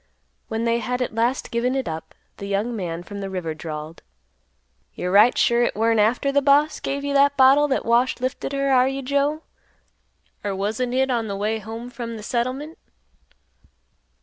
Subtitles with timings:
[0.47, 4.01] When they had at last given it up, the young man from the river drawled,
[4.95, 8.51] "You're right sure hit weren't after th' boss give you that bottle that Wash lifted
[8.51, 9.43] her, are you Joe?
[10.43, 12.79] Or wasn't hit on th' way home from th' settlement?"